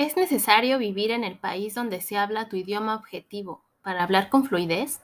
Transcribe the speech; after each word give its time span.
¿Es 0.00 0.16
necesario 0.16 0.78
vivir 0.78 1.10
en 1.10 1.24
el 1.24 1.36
país 1.36 1.74
donde 1.74 2.00
se 2.00 2.16
habla 2.16 2.48
tu 2.48 2.56
idioma 2.56 2.96
objetivo 2.96 3.62
para 3.82 4.02
hablar 4.02 4.30
con 4.30 4.46
fluidez? 4.46 5.02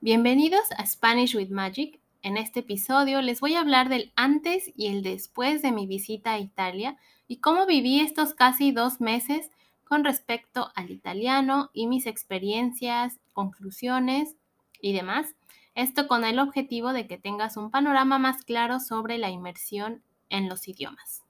Bienvenidos 0.00 0.72
a 0.76 0.84
Spanish 0.86 1.36
with 1.36 1.50
Magic. 1.50 2.00
En 2.22 2.36
este 2.36 2.58
episodio 2.58 3.22
les 3.22 3.38
voy 3.38 3.54
a 3.54 3.60
hablar 3.60 3.88
del 3.88 4.12
antes 4.16 4.72
y 4.74 4.88
el 4.88 5.04
después 5.04 5.62
de 5.62 5.70
mi 5.70 5.86
visita 5.86 6.32
a 6.32 6.40
Italia 6.40 6.98
y 7.28 7.36
cómo 7.36 7.64
viví 7.64 8.00
estos 8.00 8.34
casi 8.34 8.72
dos 8.72 9.00
meses 9.00 9.52
con 9.84 10.02
respecto 10.02 10.72
al 10.74 10.90
italiano 10.90 11.70
y 11.72 11.86
mis 11.86 12.08
experiencias, 12.08 13.20
conclusiones 13.32 14.34
y 14.80 14.94
demás. 14.94 15.36
Esto 15.76 16.08
con 16.08 16.24
el 16.24 16.40
objetivo 16.40 16.92
de 16.92 17.06
que 17.06 17.18
tengas 17.18 17.56
un 17.56 17.70
panorama 17.70 18.18
más 18.18 18.42
claro 18.42 18.80
sobre 18.80 19.16
la 19.16 19.30
inmersión 19.30 20.02
en 20.28 20.48
los 20.48 20.66
idiomas. 20.66 21.22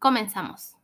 Comenzamos. 0.00 0.74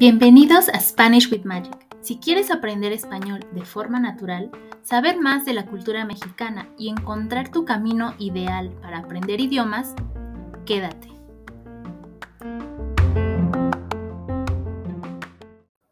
Bienvenidos 0.00 0.68
a 0.70 0.80
Spanish 0.80 1.30
with 1.30 1.44
Magic. 1.44 1.76
Si 2.00 2.16
quieres 2.16 2.50
aprender 2.50 2.90
español 2.90 3.46
de 3.52 3.66
forma 3.66 4.00
natural, 4.00 4.50
saber 4.82 5.20
más 5.20 5.44
de 5.44 5.52
la 5.52 5.66
cultura 5.66 6.06
mexicana 6.06 6.70
y 6.78 6.88
encontrar 6.88 7.50
tu 7.50 7.66
camino 7.66 8.14
ideal 8.18 8.70
para 8.80 9.00
aprender 9.00 9.42
idiomas, 9.42 9.94
quédate. 10.64 11.10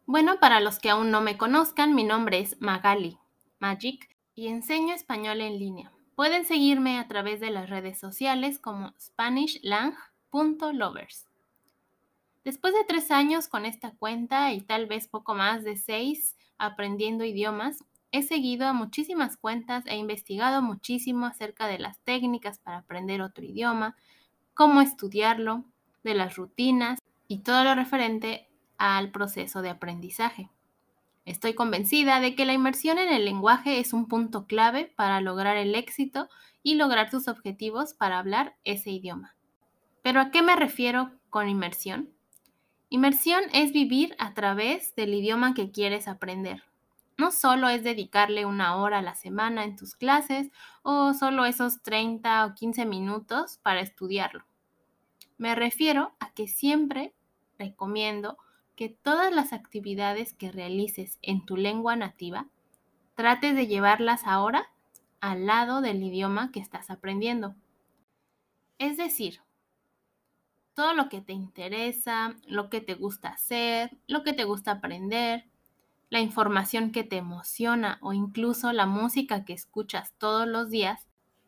Bueno, 0.07 0.39
para 0.39 0.59
los 0.59 0.79
que 0.79 0.89
aún 0.89 1.11
no 1.11 1.21
me 1.21 1.37
conozcan, 1.37 1.93
mi 1.93 2.03
nombre 2.03 2.39
es 2.39 2.59
Magali 2.59 3.19
Magic 3.59 4.09
y 4.33 4.47
enseño 4.47 4.95
español 4.95 5.39
en 5.41 5.59
línea. 5.59 5.91
Pueden 6.15 6.45
seguirme 6.45 6.97
a 6.97 7.07
través 7.07 7.39
de 7.39 7.51
las 7.51 7.69
redes 7.69 7.99
sociales 7.99 8.57
como 8.57 8.91
SpanishLang.lovers. 8.99 11.28
Después 12.43 12.73
de 12.73 12.83
tres 12.87 13.11
años 13.11 13.47
con 13.47 13.65
esta 13.65 13.91
cuenta 13.91 14.53
y 14.53 14.61
tal 14.61 14.87
vez 14.87 15.07
poco 15.07 15.35
más 15.35 15.63
de 15.63 15.77
seis 15.77 16.37
aprendiendo 16.57 17.23
idiomas, 17.23 17.79
he 18.11 18.23
seguido 18.23 18.67
a 18.67 18.73
muchísimas 18.73 19.37
cuentas 19.37 19.85
e 19.85 19.95
investigado 19.95 20.61
muchísimo 20.61 21.25
acerca 21.25 21.67
de 21.67 21.79
las 21.79 21.99
técnicas 21.99 22.59
para 22.59 22.77
aprender 22.77 23.21
otro 23.21 23.43
idioma, 23.43 23.95
cómo 24.53 24.81
estudiarlo, 24.81 25.65
de 26.03 26.13
las 26.13 26.35
rutinas 26.37 26.99
y 27.27 27.39
todo 27.39 27.63
lo 27.63 27.75
referente 27.75 28.49
al 28.77 29.11
proceso 29.11 29.61
de 29.61 29.69
aprendizaje. 29.69 30.49
Estoy 31.25 31.53
convencida 31.53 32.19
de 32.19 32.35
que 32.35 32.45
la 32.45 32.53
inmersión 32.53 32.97
en 32.97 33.13
el 33.13 33.25
lenguaje 33.25 33.79
es 33.79 33.93
un 33.93 34.07
punto 34.07 34.47
clave 34.47 34.91
para 34.95 35.21
lograr 35.21 35.57
el 35.57 35.75
éxito 35.75 36.29
y 36.63 36.75
lograr 36.75 37.09
tus 37.09 37.27
objetivos 37.27 37.93
para 37.93 38.17
hablar 38.17 38.55
ese 38.63 38.89
idioma. 38.91 39.35
¿Pero 40.01 40.21
a 40.21 40.31
qué 40.31 40.41
me 40.41 40.55
refiero 40.55 41.11
con 41.29 41.47
inmersión? 41.47 42.09
Inmersión 42.91 43.43
es 43.53 43.71
vivir 43.71 44.15
a 44.17 44.33
través 44.33 44.95
del 44.95 45.13
idioma 45.13 45.53
que 45.53 45.71
quieres 45.71 46.07
aprender. 46.07 46.63
No 47.19 47.31
solo 47.31 47.69
es 47.69 47.83
dedicarle 47.83 48.45
una 48.45 48.77
hora 48.77 48.99
a 48.99 49.03
la 49.03 49.13
semana 49.13 49.63
en 49.63 49.75
tus 49.75 49.93
clases 49.93 50.49
o 50.81 51.13
solo 51.13 51.45
esos 51.45 51.83
30 51.83 52.45
o 52.45 52.55
15 52.55 52.85
minutos 52.85 53.59
para 53.61 53.81
estudiarlo. 53.81 54.43
Me 55.37 55.53
refiero 55.53 56.15
a 56.19 56.33
que 56.33 56.47
siempre 56.47 57.13
recomiendo 57.59 58.37
que 58.75 58.89
todas 58.89 59.31
las 59.31 59.53
actividades 59.53 60.33
que 60.33 60.51
realices 60.51 61.19
en 61.21 61.45
tu 61.45 61.57
lengua 61.57 61.95
nativa, 61.95 62.47
trates 63.13 63.53
de 63.53 63.67
llevarlas 63.67 64.25
ahora 64.25 64.71
al 65.19 65.45
lado 65.45 65.81
del 65.81 66.01
idioma 66.01 66.51
que 66.51 66.61
estás 66.61 66.89
aprendiendo. 66.89 67.53
Es 68.77 68.95
decir, 68.95 69.41
todo 70.73 70.93
lo 70.93 71.09
que 71.09 71.21
te 71.21 71.33
interesa, 71.33 72.35
lo 72.47 72.69
que 72.69 72.81
te 72.81 72.93
gusta 72.93 73.29
hacer, 73.29 73.97
lo 74.07 74.23
que 74.23 74.33
te 74.33 74.43
gusta 74.43 74.71
aprender, 74.71 75.45
la 76.09 76.19
información 76.19 76.91
que 76.91 77.03
te 77.03 77.17
emociona 77.17 77.99
o 78.01 78.13
incluso 78.13 78.73
la 78.73 78.85
música 78.85 79.45
que 79.45 79.53
escuchas 79.53 80.13
todos 80.17 80.47
los 80.47 80.69
días, 80.69 81.07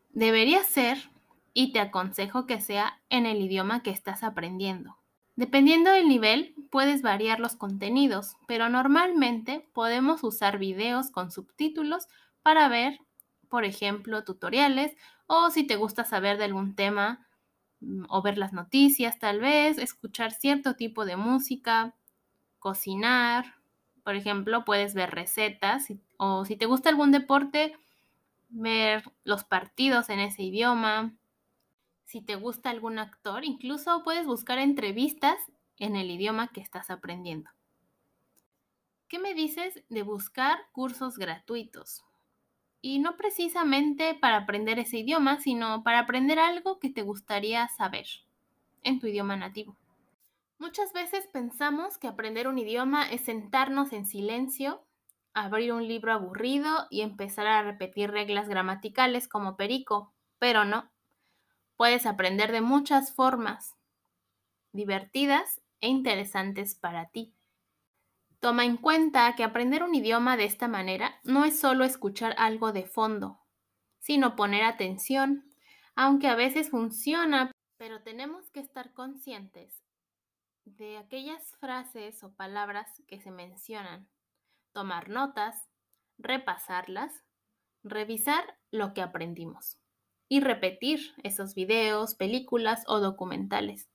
debería 0.10 0.64
ser, 0.64 1.10
y 1.54 1.74
te 1.74 1.80
aconsejo 1.80 2.46
que 2.46 2.62
sea, 2.62 3.02
en 3.10 3.26
el 3.26 3.42
idioma 3.42 3.84
que 3.84 3.90
estás 3.90 4.24
aprendiendo. 4.24 4.98
Dependiendo 5.36 5.92
del 5.92 6.08
nivel, 6.08 6.54
puedes 6.70 7.02
variar 7.02 7.40
los 7.40 7.56
contenidos, 7.56 8.36
pero 8.48 8.70
normalmente 8.70 9.68
podemos 9.74 10.24
usar 10.24 10.60
videos 10.60 11.10
con 11.10 11.32
subtítulos 11.32 12.08
para 12.44 12.68
ver, 12.68 13.00
por 13.50 13.66
ejemplo, 13.66 14.24
tutoriales 14.24 14.96
o 15.28 15.50
si 15.50 15.64
te 15.64 15.78
gusta 15.78 16.04
saber 16.04 16.38
de 16.38 16.46
algún 16.46 16.76
tema, 16.76 17.28
o 18.10 18.22
ver 18.22 18.38
las 18.38 18.54
noticias 18.54 19.20
tal 19.20 19.40
vez, 19.40 19.78
escuchar 19.78 20.32
cierto 20.32 20.76
tipo 20.76 21.06
de 21.06 21.16
música, 21.16 21.96
cocinar, 22.60 23.56
por 24.04 24.16
ejemplo, 24.16 24.66
puedes 24.66 24.94
ver 24.94 25.12
recetas 25.12 25.88
o 26.18 26.46
si 26.46 26.56
te 26.56 26.66
gusta 26.66 26.90
algún 26.90 27.12
deporte, 27.12 27.76
ver 28.50 29.04
los 29.24 29.44
partidos 29.44 30.10
en 30.10 30.20
ese 30.20 30.44
idioma. 30.44 31.14
Si 32.06 32.22
te 32.22 32.36
gusta 32.36 32.70
algún 32.70 33.00
actor, 33.00 33.46
incluso 33.46 34.04
puedes 34.04 34.26
buscar 34.26 34.60
entrevistas 34.60 35.38
en 35.78 35.96
el 35.96 36.12
idioma 36.12 36.50
que 36.50 36.62
estás 36.62 36.90
aprendiendo. 36.90 37.50
¿Qué 39.08 39.20
me 39.20 39.34
dices 39.34 39.84
de 39.90 40.04
buscar 40.04 40.60
cursos 40.72 41.18
gratuitos? 41.18 42.04
Y 42.82 43.00
no 43.00 43.16
precisamente 43.16 44.16
para 44.16 44.38
aprender 44.38 44.80
ese 44.80 45.00
idioma, 45.00 45.40
sino 45.40 45.84
para 45.84 46.00
aprender 46.00 46.40
algo 46.40 46.80
que 46.80 46.90
te 46.90 47.04
gustaría 47.04 47.68
saber 47.70 48.08
en 48.84 49.00
tu 49.00 49.08
idioma 49.08 49.36
nativo. 49.36 49.78
Muchas 50.58 50.94
veces 50.94 51.28
pensamos 51.28 51.98
que 51.98 52.08
aprender 52.08 52.48
un 52.48 52.58
idioma 52.58 53.10
es 53.10 53.22
sentarnos 53.22 53.94
en 53.94 54.06
silencio, 54.06 54.86
abrir 55.34 55.74
un 55.74 55.88
libro 55.88 56.14
aburrido 56.14 56.88
y 56.90 57.02
empezar 57.02 57.48
a 57.48 57.64
repetir 57.64 58.12
reglas 58.12 58.48
gramaticales 58.48 59.28
como 59.28 59.58
perico, 59.58 60.14
pero 60.40 60.66
no. 60.66 60.92
Puedes 61.78 62.06
aprender 62.06 62.52
de 62.52 62.62
muchas 62.62 63.14
formas, 63.14 63.76
divertidas 64.72 65.62
e 65.82 65.88
interesantes 65.88 66.76
para 66.76 67.10
ti. 67.10 67.34
Toma 68.42 68.66
en 68.66 68.78
cuenta 68.78 69.36
que 69.36 69.44
aprender 69.44 69.84
un 69.84 69.94
idioma 69.94 70.36
de 70.36 70.46
esta 70.46 70.68
manera 70.68 71.20
no 71.24 71.46
es 71.46 71.60
solo 71.60 71.84
escuchar 71.84 72.34
algo 72.40 72.72
de 72.72 72.88
fondo, 72.88 73.40
sino 74.00 74.36
poner 74.36 74.64
atención, 74.64 75.46
aunque 75.96 76.28
a 76.28 76.34
veces 76.34 76.72
funciona, 76.72 77.52
pero 77.78 78.02
tenemos 78.02 78.50
que 78.50 78.60
estar 78.60 78.94
conscientes 78.94 79.84
de 80.66 80.98
aquellas 80.98 81.56
frases 81.58 82.24
o 82.24 82.34
palabras 82.34 83.04
que 83.08 83.20
se 83.20 83.30
mencionan, 83.30 84.10
tomar 84.72 85.10
notas, 85.10 85.70
repasarlas, 86.18 87.24
revisar 87.84 88.58
lo 88.72 88.96
que 88.96 89.04
aprendimos 89.04 89.78
y 90.28 90.40
repetir 90.40 91.14
esos 91.22 91.54
videos, 91.54 92.16
películas 92.16 92.86
o 92.88 93.00
documentales. 93.00 93.88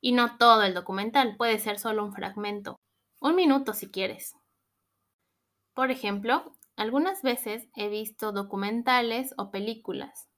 Y 0.00 0.12
no 0.12 0.36
todo 0.36 0.64
el 0.64 0.74
documental, 0.74 1.36
puede 1.36 1.60
ser 1.60 1.78
solo 1.78 2.04
un 2.04 2.12
fragmento. 2.12 2.80
Un 3.22 3.36
minuto 3.36 3.72
si 3.72 3.88
quieres. 3.88 4.34
Por 5.74 5.92
ejemplo, 5.92 6.56
algunas 6.74 7.22
veces 7.22 7.68
he 7.76 7.88
visto 7.88 8.32
documentales 8.32 9.32
o 9.38 9.52
películas 9.52 10.28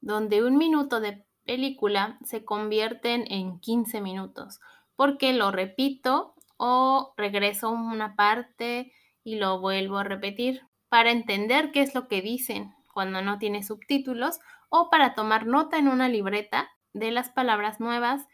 donde 0.00 0.44
un 0.44 0.56
minuto 0.56 1.00
de 1.00 1.24
película 1.44 2.20
se 2.22 2.44
convierten 2.44 3.24
en 3.28 3.58
15 3.58 4.00
minutos 4.00 4.60
porque 4.94 5.32
lo 5.32 5.50
repito 5.50 6.36
o 6.58 7.12
regreso 7.16 7.70
una 7.70 8.14
parte 8.14 8.92
y 9.24 9.34
lo 9.34 9.60
vuelvo 9.60 9.98
a 9.98 10.04
repetir 10.04 10.62
para 10.88 11.10
entender 11.10 11.72
qué 11.72 11.80
es 11.80 11.92
lo 11.92 12.06
que 12.06 12.22
dicen 12.22 12.72
cuando 12.94 13.20
no 13.20 13.38
tiene 13.38 13.64
subtítulos 13.64 14.38
o 14.68 14.90
para 14.90 15.14
tomar 15.14 15.44
nota 15.44 15.76
en 15.76 15.88
una 15.88 16.08
libreta 16.08 16.70
de 16.92 17.10
las 17.10 17.30
palabras 17.30 17.80
nuevas 17.80 18.28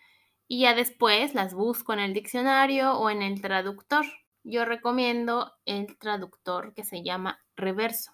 y 0.48 0.60
ya 0.60 0.74
después 0.74 1.34
las 1.34 1.54
busco 1.54 1.92
en 1.92 2.00
el 2.00 2.14
diccionario 2.14 2.94
o 2.94 3.10
en 3.10 3.22
el 3.22 3.40
traductor. 3.42 4.06
Yo 4.42 4.64
recomiendo 4.64 5.52
el 5.66 5.98
traductor 5.98 6.72
que 6.74 6.84
se 6.84 7.02
llama 7.02 7.38
reverso. 7.54 8.12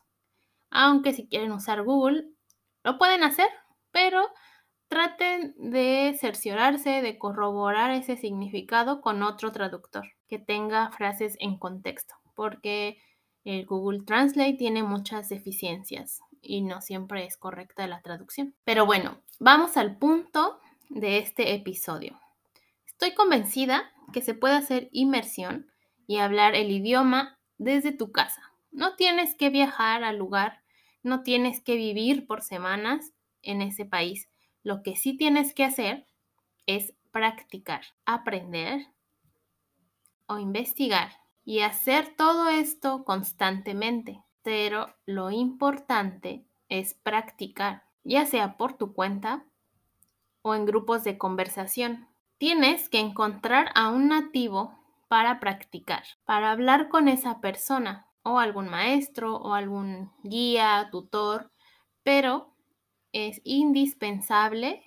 Aunque 0.70 1.12
si 1.12 1.28
quieren 1.28 1.52
usar 1.52 1.82
Google, 1.84 2.28
lo 2.82 2.98
pueden 2.98 3.22
hacer, 3.22 3.48
pero 3.92 4.28
traten 4.88 5.54
de 5.56 6.16
cerciorarse 6.20 7.02
de 7.02 7.18
corroborar 7.18 7.92
ese 7.92 8.16
significado 8.16 9.00
con 9.00 9.22
otro 9.22 9.52
traductor 9.52 10.04
que 10.28 10.40
tenga 10.40 10.90
frases 10.90 11.36
en 11.38 11.56
contexto, 11.56 12.16
porque 12.34 12.98
el 13.44 13.64
Google 13.66 14.02
Translate 14.04 14.54
tiene 14.54 14.82
muchas 14.82 15.28
deficiencias 15.28 16.20
y 16.40 16.62
no 16.62 16.80
siempre 16.80 17.24
es 17.26 17.36
correcta 17.36 17.86
la 17.86 18.02
traducción. 18.02 18.54
Pero 18.64 18.86
bueno, 18.86 19.18
vamos 19.38 19.76
al 19.76 19.96
punto 19.98 20.58
de 20.88 21.18
este 21.18 21.54
episodio. 21.54 22.18
Estoy 23.04 23.16
convencida 23.16 23.92
que 24.14 24.22
se 24.22 24.32
puede 24.32 24.54
hacer 24.54 24.88
inmersión 24.90 25.70
y 26.06 26.20
hablar 26.20 26.54
el 26.54 26.70
idioma 26.70 27.38
desde 27.58 27.92
tu 27.92 28.12
casa. 28.12 28.40
No 28.70 28.96
tienes 28.96 29.34
que 29.34 29.50
viajar 29.50 30.04
al 30.04 30.16
lugar, 30.16 30.62
no 31.02 31.22
tienes 31.22 31.60
que 31.60 31.76
vivir 31.76 32.26
por 32.26 32.40
semanas 32.40 33.12
en 33.42 33.60
ese 33.60 33.84
país. 33.84 34.30
Lo 34.62 34.82
que 34.82 34.96
sí 34.96 35.18
tienes 35.18 35.52
que 35.52 35.64
hacer 35.64 36.06
es 36.64 36.94
practicar, 37.10 37.82
aprender 38.06 38.86
o 40.26 40.38
investigar 40.38 41.12
y 41.44 41.60
hacer 41.60 42.16
todo 42.16 42.48
esto 42.48 43.04
constantemente. 43.04 44.24
Pero 44.42 44.96
lo 45.04 45.30
importante 45.30 46.46
es 46.70 46.94
practicar, 46.94 47.82
ya 48.02 48.24
sea 48.24 48.56
por 48.56 48.78
tu 48.78 48.94
cuenta 48.94 49.44
o 50.40 50.54
en 50.54 50.64
grupos 50.64 51.04
de 51.04 51.18
conversación. 51.18 52.08
Tienes 52.38 52.88
que 52.88 52.98
encontrar 52.98 53.70
a 53.74 53.90
un 53.90 54.08
nativo 54.08 54.78
para 55.08 55.38
practicar, 55.40 56.04
para 56.24 56.50
hablar 56.50 56.88
con 56.88 57.08
esa 57.08 57.40
persona 57.40 58.08
o 58.22 58.38
algún 58.38 58.68
maestro 58.68 59.36
o 59.36 59.54
algún 59.54 60.10
guía, 60.22 60.88
tutor, 60.90 61.52
pero 62.02 62.52
es 63.12 63.40
indispensable 63.44 64.82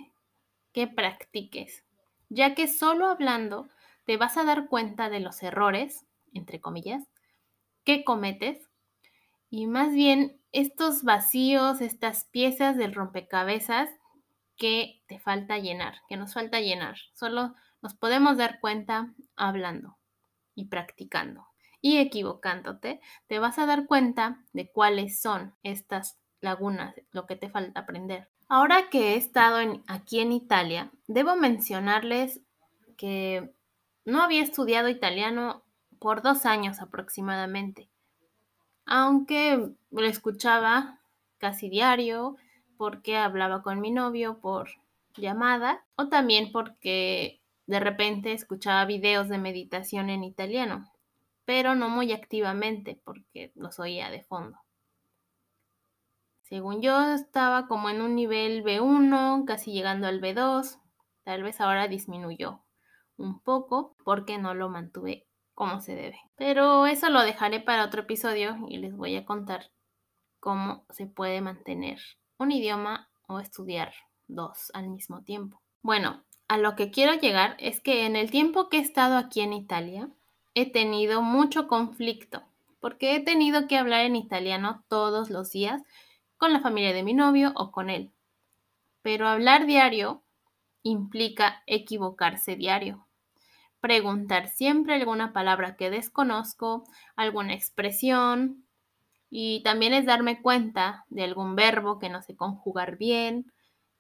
que 0.74 0.88
practiques, 0.88 1.86
ya 2.30 2.54
que 2.54 2.68
solo 2.68 3.08
hablando 3.08 3.70
te 4.06 4.18
vas 4.18 4.38
a 4.38 4.44
dar 4.44 4.68
cuenta 4.68 5.10
de 5.10 5.22
los 5.22 5.42
errores, 5.44 6.06
entre 6.34 6.60
comillas, 6.60 7.04
que 7.86 8.04
cometes 8.04 8.68
y 9.50 9.68
más 9.68 9.94
bien 9.94 10.42
estos 10.52 11.04
vacíos, 11.04 11.80
estas 11.80 12.26
piezas 12.26 12.76
del 12.76 12.94
rompecabezas 12.94 13.90
que 14.57 15.04
te 15.07 15.19
falta 15.19 15.57
llenar, 15.57 16.01
que 16.09 16.18
nos 16.18 16.33
falta 16.33 16.59
llenar. 16.59 16.98
Solo 17.13 17.56
nos 17.81 17.94
podemos 17.94 18.38
dar 18.38 18.59
cuenta 18.59 19.13
hablando 19.36 19.98
y 20.56 20.65
practicando 20.65 21.48
y 21.81 21.98
equivocándote, 21.98 23.00
te 23.27 23.39
vas 23.39 23.59
a 23.59 23.65
dar 23.65 23.86
cuenta 23.86 24.44
de 24.51 24.69
cuáles 24.71 25.21
son 25.21 25.56
estas 25.63 26.18
lagunas, 26.42 26.95
lo 27.12 27.25
que 27.25 27.36
te 27.36 27.50
falta 27.50 27.81
aprender. 27.81 28.30
Ahora 28.50 28.89
que 28.89 29.13
he 29.13 29.15
estado 29.15 29.57
aquí 29.88 30.19
en 30.19 30.31
Italia, 30.31 30.92
debo 31.07 31.36
mencionarles 31.36 32.42
que 32.98 33.53
no 34.06 34.21
había 34.21 34.42
estudiado 34.42 34.89
italiano 34.89 35.63
por 36.00 36.21
dos 36.21 36.45
años 36.45 36.81
aproximadamente, 36.81 37.89
aunque 38.86 39.69
lo 39.92 40.06
escuchaba 40.06 41.00
casi 41.38 41.69
diario 41.69 42.38
porque 42.77 43.18
hablaba 43.18 43.63
con 43.63 43.81
mi 43.81 43.91
novio 43.91 44.39
por 44.39 44.69
llamada 45.15 45.85
o 45.95 46.07
también 46.09 46.51
porque 46.51 47.41
de 47.65 47.79
repente 47.79 48.33
escuchaba 48.33 48.85
videos 48.85 49.27
de 49.29 49.38
meditación 49.38 50.09
en 50.09 50.24
italiano, 50.24 50.91
pero 51.45 51.75
no 51.75 51.89
muy 51.89 52.13
activamente 52.13 53.00
porque 53.03 53.51
los 53.56 53.79
oía 53.79 54.09
de 54.09 54.24
fondo. 54.24 54.57
Según 56.44 56.81
yo 56.81 57.13
estaba 57.13 57.68
como 57.68 57.89
en 57.89 58.01
un 58.01 58.15
nivel 58.15 58.63
B1, 58.63 59.44
casi 59.45 59.74
llegando 59.74 60.07
al 60.07 60.21
B2, 60.21 60.79
tal 61.24 61.44
vez 61.44 61.59
ahora 61.59 61.89
disminuyó 61.89 62.63
un 63.18 63.41
poco 63.41 63.97
porque 64.06 64.38
no 64.38 64.53
lo 64.53 64.69
mantuve 64.69 65.27
como 65.53 65.81
se 65.81 65.95
debe. 65.95 66.19
Pero 66.38 66.85
eso 66.85 67.09
lo 67.09 67.21
dejaré 67.24 67.59
para 67.59 67.83
otro 67.83 68.03
episodio 68.03 68.57
y 68.69 68.77
les 68.77 68.95
voy 68.95 69.18
a 69.18 69.25
contar 69.25 69.71
cómo 70.39 70.85
se 70.89 71.07
puede 71.07 71.41
mantener 71.41 72.00
un 72.38 72.51
idioma 72.51 73.10
o 73.28 73.39
estudiar 73.39 73.94
dos 74.28 74.72
al 74.74 74.89
mismo 74.89 75.24
tiempo. 75.24 75.62
Bueno, 75.81 76.24
a 76.48 76.57
lo 76.57 76.75
que 76.75 76.92
quiero 76.92 77.13
llegar 77.13 77.56
es 77.60 77.81
que 77.81 78.06
en 78.06 78.16
el 78.16 78.31
tiempo 78.31 78.69
que 78.69 78.78
he 78.78 78.81
estado 78.81 79.18
aquí 79.18 79.42
en 79.42 79.54
Italia, 79.54 80.10
he 80.54 80.72
tenido 80.72 81.22
mucho 81.22 81.68
conflicto, 81.68 82.42
porque 82.80 83.16
he 83.16 83.19
tenido 83.19 83.68
que 83.68 83.78
hablar 83.78 84.06
en 84.06 84.16
italiano 84.16 84.84
todos 84.88 85.30
los 85.30 85.51
días 85.51 85.81
con 86.38 86.54
la 86.54 86.62
familia 86.62 86.94
de 86.94 87.04
mi 87.04 87.13
novio 87.13 87.51
o 87.56 87.72
con 87.72 87.89
él. 87.89 88.12
Pero 89.01 89.28
hablar 89.28 89.66
diario 89.66 90.22
implica 90.84 91.63
equivocarse 91.66 92.56
diario. 92.56 93.06
Preguntar 93.81 94.48
siempre 94.48 94.95
alguna 94.95 95.34
palabra 95.34 95.75
que 95.75 95.89
desconozco, 95.89 96.84
alguna 97.16 97.54
expresión, 97.54 98.66
y 99.29 99.62
también 99.63 99.94
es 99.94 100.06
darme 100.06 100.41
cuenta 100.41 101.06
de 101.09 101.24
algún 101.24 101.56
verbo 101.56 102.00
que 102.00 102.09
no 102.09 102.21
sé 102.21 102.35
conjugar 102.35 102.97
bien. 102.97 103.51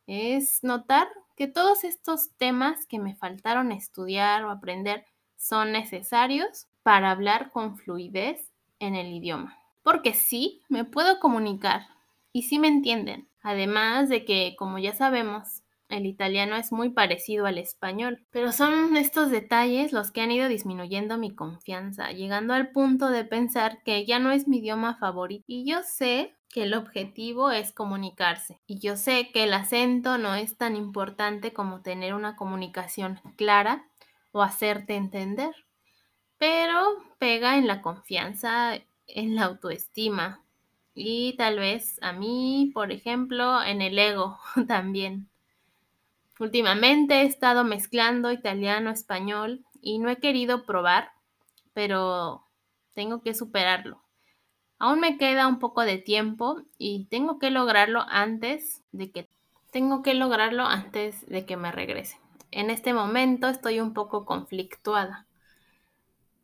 Es 0.07 0.63
notar 0.63 1.07
que 1.35 1.47
todos 1.47 1.83
estos 1.83 2.31
temas 2.37 2.85
que 2.87 2.99
me 2.99 3.15
faltaron 3.15 3.71
estudiar 3.71 4.43
o 4.45 4.51
aprender 4.51 5.05
son 5.37 5.71
necesarios 5.71 6.67
para 6.83 7.11
hablar 7.11 7.51
con 7.51 7.77
fluidez 7.77 8.51
en 8.79 8.95
el 8.95 9.07
idioma. 9.07 9.57
Porque 9.83 10.13
sí, 10.13 10.61
me 10.69 10.85
puedo 10.85 11.19
comunicar 11.19 11.87
y 12.33 12.43
sí 12.43 12.59
me 12.59 12.67
entienden. 12.67 13.27
Además 13.41 14.09
de 14.09 14.25
que, 14.25 14.55
como 14.57 14.79
ya 14.79 14.93
sabemos, 14.93 15.61
el 15.89 16.05
italiano 16.05 16.55
es 16.55 16.71
muy 16.71 16.89
parecido 16.89 17.45
al 17.45 17.57
español, 17.57 18.25
pero 18.31 18.51
son 18.51 18.97
estos 18.97 19.31
detalles 19.31 19.93
los 19.93 20.11
que 20.11 20.21
han 20.21 20.31
ido 20.31 20.47
disminuyendo 20.47 21.17
mi 21.17 21.33
confianza, 21.33 22.11
llegando 22.11 22.53
al 22.53 22.71
punto 22.71 23.09
de 23.09 23.25
pensar 23.25 23.81
que 23.83 24.05
ya 24.05 24.19
no 24.19 24.31
es 24.31 24.47
mi 24.47 24.59
idioma 24.59 24.97
favorito. 24.97 25.43
Y 25.47 25.69
yo 25.69 25.81
sé 25.83 26.35
que 26.49 26.63
el 26.63 26.73
objetivo 26.73 27.51
es 27.51 27.71
comunicarse. 27.71 28.61
Y 28.67 28.79
yo 28.79 28.95
sé 28.95 29.31
que 29.31 29.43
el 29.43 29.53
acento 29.53 30.17
no 30.17 30.35
es 30.35 30.57
tan 30.57 30.75
importante 30.75 31.53
como 31.53 31.81
tener 31.81 32.13
una 32.13 32.35
comunicación 32.35 33.19
clara 33.35 33.87
o 34.31 34.41
hacerte 34.41 34.95
entender, 34.95 35.53
pero 36.37 36.81
pega 37.19 37.57
en 37.57 37.67
la 37.67 37.81
confianza, 37.81 38.75
en 39.07 39.35
la 39.35 39.45
autoestima, 39.45 40.43
y 40.99 41.35
tal 41.37 41.59
vez 41.59 41.99
a 42.01 42.11
mí, 42.11 42.71
por 42.73 42.91
ejemplo, 42.91 43.63
en 43.63 43.83
el 43.83 43.99
ego 43.99 44.39
también. 44.67 45.29
Últimamente 46.39 47.21
he 47.21 47.25
estado 47.25 47.63
mezclando 47.63 48.31
italiano, 48.31 48.89
español 48.89 49.65
y 49.81 49.99
no 49.99 50.09
he 50.09 50.17
querido 50.17 50.65
probar, 50.65 51.11
pero 51.73 52.43
tengo 52.93 53.21
que 53.21 53.33
superarlo. 53.33 54.03
Aún 54.79 54.99
me 54.99 55.17
queda 55.17 55.47
un 55.47 55.59
poco 55.59 55.81
de 55.81 55.97
tiempo 55.97 56.61
y 56.77 57.05
tengo 57.05 57.39
que 57.39 57.49
lograrlo 57.49 58.03
antes 58.07 58.83
de 58.91 59.11
que 59.11 59.29
tengo 59.71 60.01
que 60.01 60.13
lograrlo 60.13 60.63
antes 60.63 61.27
de 61.27 61.45
que 61.45 61.57
me 61.57 61.71
regrese. 61.71 62.19
En 62.51 62.69
este 62.69 62.93
momento 62.93 63.47
estoy 63.47 63.79
un 63.79 63.93
poco 63.93 64.25
conflictuada. 64.25 65.27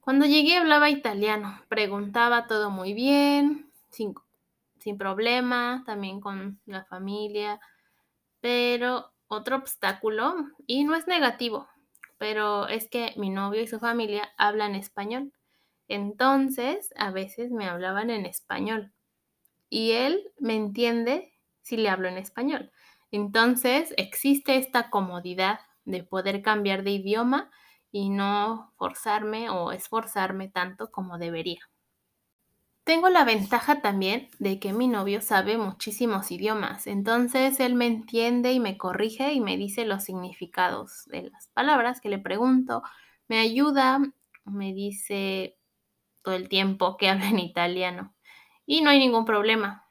Cuando 0.01 0.25
llegué 0.25 0.57
hablaba 0.57 0.90
italiano, 0.90 1.62
preguntaba 1.69 2.48
todo 2.48 2.69
muy 2.69 2.94
bien, 2.94 3.72
sin 3.90 4.13
sin 4.84 4.98
problema, 4.98 5.81
también 5.86 6.19
con 6.19 6.60
la 6.66 6.84
familia, 6.84 7.62
pero 8.42 9.12
otro 9.33 9.57
obstáculo, 9.57 10.35
y 10.68 10.83
no 10.83 10.95
es 10.95 11.07
negativo, 11.07 11.68
pero 12.18 12.68
es 12.68 12.90
que 12.90 13.13
mi 13.18 13.30
novio 13.30 13.61
y 13.61 13.68
su 13.68 13.80
familia 13.80 14.30
hablan 14.37 14.75
español. 14.75 15.33
Entonces, 15.87 16.94
a 16.97 17.11
veces 17.11 17.52
me 17.52 17.68
hablaban 17.69 18.09
en 18.09 18.25
español 18.25 18.94
y 19.69 19.92
él 19.92 20.31
me 20.40 20.56
entiende 20.56 21.33
si 21.61 21.78
le 21.78 21.90
hablo 21.90 22.07
en 22.07 22.18
español. 22.18 22.71
Entonces, 23.11 23.94
existe 23.97 24.57
esta 24.57 24.90
comodidad 24.90 25.59
de 25.85 26.04
poder 26.04 26.42
cambiar 26.42 26.83
de 26.83 26.92
idioma 26.92 27.52
y 27.92 28.09
no 28.09 28.73
forzarme 28.78 29.49
o 29.49 29.71
esforzarme 29.71 30.49
tanto 30.49 30.92
como 30.92 31.18
debería. 31.18 31.61
Tengo 32.85 33.07
la 33.09 33.23
ventaja 33.23 33.81
también 33.81 34.30
de 34.40 34.59
que 34.59 34.73
mi 34.73 34.87
novio 34.90 35.21
sabe 35.21 35.57
muchísimos 35.57 36.31
idiomas, 36.31 36.85
entonces 36.85 37.59
él 37.61 37.75
me 37.75 37.85
entiende 37.85 38.52
y 38.52 38.59
me 38.59 38.78
corrige 38.78 39.31
y 39.31 39.40
me 39.40 39.56
dice 39.56 39.85
los 39.85 40.04
significados 40.04 41.06
de 41.06 41.30
las 41.30 41.47
palabras 41.47 42.02
que 42.02 42.09
le 42.09 42.19
pregunto, 42.19 42.83
me 43.30 43.40
ayuda, 43.40 43.99
me 44.44 44.73
dice 44.73 45.57
todo 46.23 46.35
el 46.35 46.49
tiempo 46.49 46.97
que 46.97 47.09
habla 47.11 47.30
en 47.30 47.40
italiano 47.40 48.16
y 48.66 48.81
no 48.81 48.90
hay 48.90 48.99
ningún 48.99 49.25
problema, 49.25 49.85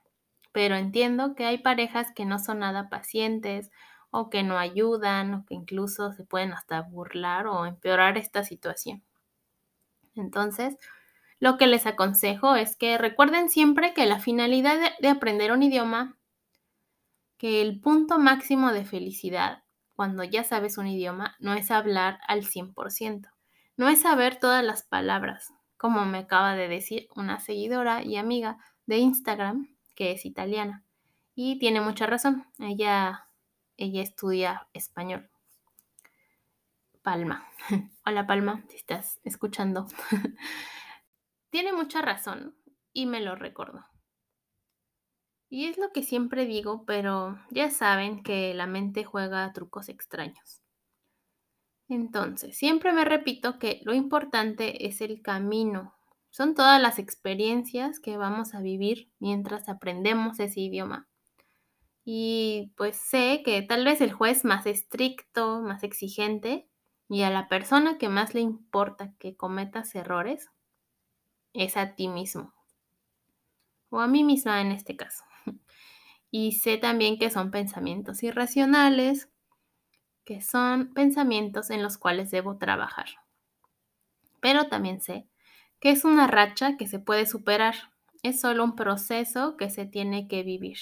pero 0.52 0.76
entiendo 0.76 1.34
que 1.34 1.46
hay 1.46 1.58
parejas 1.58 2.12
que 2.14 2.26
no 2.26 2.38
son 2.38 2.61
nada 2.61 2.90
pacientes 2.90 3.70
o 4.11 4.30
que 4.30 4.42
no 4.42 4.58
ayudan 4.58 5.34
o 5.34 5.46
que 5.46 5.54
incluso 5.54 6.12
se 6.12 6.25
pueden 6.25 6.52
hasta 6.52 6.82
burlar 6.82 7.46
o 7.46 7.66
empeorar 7.66 8.18
esta 8.18 8.44
situación. 8.44 9.02
Entonces, 10.14 10.76
lo 11.42 11.58
que 11.58 11.66
les 11.66 11.87
aconsejo 11.87 12.54
es 12.54 12.76
que 12.76 12.96
recuerden 12.99 13.49
siempre 13.49 13.94
que 13.94 14.06
la 14.06 14.20
finalidad 14.20 14.78
de, 15.00 15.08
aprender 15.08 15.50
un 15.50 15.64
idioma, 15.64 16.16
que 17.37 17.61
el 17.61 17.80
punto 17.80 18.20
máximo 18.20 18.72
de 18.72 18.84
felicidad 18.84 19.64
cuando 19.96 20.22
ya 20.22 20.44
sabes 20.44 20.78
un 20.78 20.87
idioma 20.87 21.34
no 21.40 21.54
es 21.54 21.72
hablar 21.72 22.20
al 22.28 22.44
100%, 22.44 23.28
no 23.76 23.88
es 23.88 24.02
saber 24.02 24.37
todas 24.37 24.62
las 24.62 24.84
palabras, 24.84 25.52
como 25.78 26.04
me 26.04 26.18
acaba 26.18 26.54
de 26.54 26.68
decir 26.68 27.08
una 27.16 27.40
seguidora 27.40 28.04
y 28.04 28.18
amiga 28.18 28.58
de 28.87 28.99
Instagram 28.99 29.66
que 29.96 30.12
es 30.12 30.25
italiana. 30.25 30.84
Y 31.34 31.58
tiene 31.58 31.80
mucha 31.80 32.06
razón, 32.06 32.46
ella, 32.61 33.26
ella 33.76 34.00
estudia 34.00 34.68
español. 34.75 35.28
Palma. 37.02 37.49
Hola 38.06 38.28
Palma, 38.28 38.62
si 38.68 38.76
estás 38.76 39.18
escuchando. 39.25 39.88
Tiene 41.52 41.75
mucha 41.75 42.00
razón 42.00 42.56
y 42.94 43.04
me 43.04 43.21
lo 43.21 43.37
recordó. 43.37 43.85
Y 45.50 45.66
es 45.66 45.76
lo 45.76 45.92
que 45.92 46.02
siempre 46.02 46.47
digo, 46.47 46.87
pero 46.87 47.38
ya 47.50 47.71
saben 47.71 48.23
que 48.23 48.54
la 48.54 48.66
mente 48.66 49.04
juega 49.04 49.52
trucos 49.52 49.90
extraños. 49.90 50.62
Entonces, 51.90 52.56
siempre 52.56 52.92
me 52.92 53.04
repito 53.04 53.59
que 53.59 53.82
lo 53.85 53.92
importante 53.92 54.87
es 54.87 55.02
el 55.02 55.21
camino. 55.21 55.94
Son 56.30 56.54
todas 56.54 56.80
las 56.80 56.99
experiencias 56.99 58.00
que 58.00 58.16
vamos 58.16 58.54
a 58.54 58.62
vivir 58.62 59.12
mientras 59.18 59.68
aprendemos 59.68 60.40
ese 60.40 60.59
idioma. 60.59 61.06
Y 62.02 62.73
pues 62.78 62.97
sé 62.97 63.42
que 63.44 63.61
tal 63.61 63.85
vez 63.85 64.00
el 64.00 64.14
juez 64.14 64.47
más 64.47 64.64
estricto, 64.64 65.61
más 65.61 65.82
exigente, 65.82 66.66
y 67.11 67.25
a 67.25 67.30
la 67.30 67.50
persona 67.50 67.99
que 67.99 68.09
más 68.09 68.32
le 68.32 68.40
importa 68.40 69.12
que 69.18 69.37
cometas 69.37 69.94
errores, 69.94 70.49
es 71.54 71.76
a 71.76 71.94
ti 71.94 72.09
mismo. 72.09 72.52
O 73.90 74.00
a 74.00 74.06
mí 74.06 74.25
misma 74.25 74.61
en 74.61 74.73
este 74.73 74.97
caso. 74.97 75.25
Y 76.35 76.52
sé 76.52 76.78
también 76.78 77.18
que 77.18 77.28
son 77.28 77.50
pensamientos 77.50 78.23
irracionales, 78.23 79.28
que 80.25 80.40
son 80.40 80.94
pensamientos 80.94 81.68
en 81.68 81.82
los 81.82 81.99
cuales 81.99 82.30
debo 82.30 82.56
trabajar. 82.56 83.06
Pero 84.40 84.68
también 84.68 85.02
sé 85.02 85.26
que 85.78 85.90
es 85.90 86.04
una 86.04 86.26
racha 86.26 86.76
que 86.76 86.87
se 86.87 87.00
puede 87.00 87.26
superar. 87.26 87.75
Es 88.23 88.40
solo 88.40 88.64
un 88.64 88.76
proceso 88.76 89.56
que 89.56 89.68
se 89.68 89.85
tiene 89.85 90.28
que 90.28 90.42
vivir. 90.42 90.78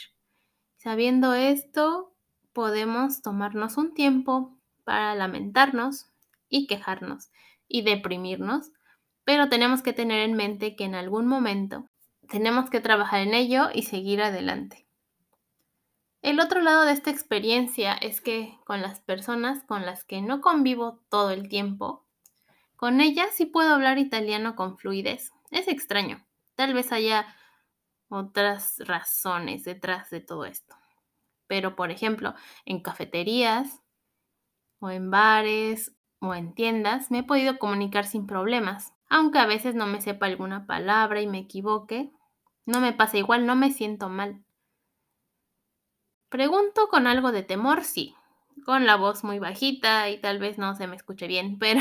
Sabiendo 0.77 1.35
esto, 1.35 2.13
podemos 2.53 3.23
tomarnos 3.23 3.77
un 3.77 3.95
tiempo 3.95 4.57
para 4.85 5.15
lamentarnos 5.15 6.11
y 6.49 6.67
quejarnos 6.67 7.31
y 7.67 7.83
deprimirnos, 7.83 8.73
pero 9.31 9.49
tenemos 9.49 9.81
que 9.81 9.93
tener 9.93 10.29
en 10.29 10.35
mente 10.35 10.75
que 10.75 10.83
en 10.83 10.97
algún 10.97 11.29
momento 11.29 11.87
tenemos 12.29 12.69
que 12.69 12.81
trabajar 12.81 13.21
en 13.21 13.33
ello 13.33 13.69
y 13.73 13.85
seguir 13.85 14.21
adelante. 14.23 14.89
El 16.21 16.41
otro 16.41 16.61
lado 16.63 16.83
de 16.83 16.91
esta 16.91 17.13
experiencia 17.13 17.93
es 17.93 18.21
que 18.21 18.59
con 18.65 18.83
las 18.83 18.99
personas 18.99 19.63
con 19.63 19.87
las 19.87 20.03
que 20.03 20.21
no 20.21 20.41
convivo 20.41 21.05
todo 21.11 21.31
el 21.31 21.49
tiempo, 21.49 22.05
con 22.75 23.01
ellas 23.01 23.29
sí 23.33 23.47
puedo 23.47 23.73
hablar 23.73 23.99
italiano 23.99 24.57
con 24.57 24.77
fluidez. 24.77 25.31
Es 25.53 25.69
extraño. 25.69 26.27
Tal 26.57 26.75
vez 26.75 26.91
haya 26.91 27.25
otras 28.09 28.79
razones 28.81 29.63
detrás 29.63 30.11
de 30.11 30.19
todo 30.19 30.45
esto. 30.45 30.75
Pero, 31.47 31.77
por 31.77 31.93
ejemplo, 31.93 32.35
en 32.65 32.83
cafeterías 32.83 33.81
o 34.81 34.91
en 34.91 35.09
bares 35.09 35.95
o 36.19 36.35
en 36.35 36.53
tiendas 36.53 37.13
me 37.13 37.21
he 37.21 37.23
podido 37.23 37.61
comunicar 37.61 38.05
sin 38.05 38.27
problemas. 38.27 38.93
Aunque 39.11 39.41
a 39.41 39.47
veces 39.47 39.75
no 39.75 39.87
me 39.87 40.01
sepa 40.01 40.27
alguna 40.27 40.67
palabra 40.67 41.21
y 41.21 41.27
me 41.27 41.41
equivoque, 41.41 42.13
no 42.65 42.81
me 42.81 42.93
pasa 42.93 43.19
igual, 43.19 43.45
no 43.45 43.57
me 43.57 43.73
siento 43.73 44.09
mal. 44.09 44.45
Pregunto 46.29 46.89
con 46.89 47.09
algo 47.09 47.33
de 47.33 47.43
temor, 47.43 47.83
sí, 47.83 48.15
con 48.65 48.87
la 48.87 48.95
voz 48.95 49.25
muy 49.25 49.41
bajita 49.41 50.09
y 50.11 50.21
tal 50.21 50.39
vez 50.39 50.59
no 50.59 50.77
se 50.77 50.87
me 50.87 50.95
escuche 50.95 51.27
bien, 51.27 51.59
pero 51.59 51.81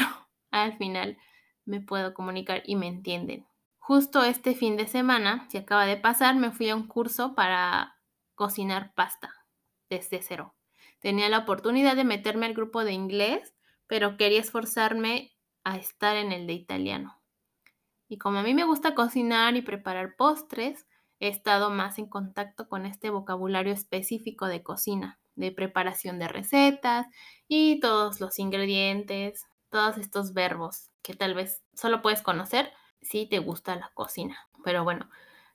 al 0.50 0.75
final 0.77 1.17
me 1.65 1.79
puedo 1.79 2.15
comunicar 2.15 2.63
y 2.65 2.75
me 2.75 2.88
entienden. 2.88 3.45
Justo 3.77 4.24
este 4.24 4.55
fin 4.55 4.75
de 4.75 4.88
semana, 4.88 5.48
si 5.51 5.59
acaba 5.59 5.86
de 5.86 5.98
pasar, 5.98 6.36
me 6.36 6.51
fui 6.51 6.69
a 6.69 6.75
un 6.75 6.88
curso 6.88 7.36
para 7.36 7.95
cocinar 8.33 8.93
pasta 8.95 9.36
desde 9.88 10.24
cero. 10.24 10.55
Tenía 11.00 11.29
la 11.29 11.39
oportunidad 11.39 11.95
de 11.95 12.05
meterme 12.05 12.48
al 12.48 12.55
grupo 12.55 12.83
de 12.83 12.93
inglés, 12.93 13.53
pero 13.86 14.17
quería 14.17 14.39
esforzarme 14.39 15.31
a 15.63 15.77
estar 15.77 16.15
en 16.15 16.31
el 16.31 16.48
de 16.48 16.53
italiano. 16.53 17.18
Y 18.10 18.18
como 18.18 18.39
a 18.39 18.44
mí 18.44 18.56
me 18.56 18.63
gusta 18.66 18.96
cocinar 18.96 19.56
y 19.56 19.62
preparar 19.62 20.16
postres, 20.18 20.88
he 21.20 21.28
estado 21.28 21.70
más 21.70 22.00
en 22.00 22.08
contacto 22.08 22.68
con 22.68 22.88
este 22.88 23.12
vocabulario 23.12 23.72
específico 23.72 24.48
de 24.48 24.63
cocina, 24.63 25.20
de 25.36 25.51
preparación 25.51 26.18
de 26.18 26.28
recetas 26.28 27.06
y 27.48 27.80
todos 27.80 28.20
los 28.20 28.39
ingredientes, 28.39 29.46
todos 29.70 29.98
estos 29.98 30.34
verbos 30.34 30.89
que 31.04 31.13
tal 31.13 31.36
vez 31.36 31.62
solo 31.75 32.01
puedes 32.01 32.24
conocer 32.24 32.72
si 33.01 33.28
te 33.28 33.38
gusta 33.38 33.75
la 33.75 33.92
cocina. 33.94 34.50
Pero 34.63 34.84
bueno, 34.84 35.08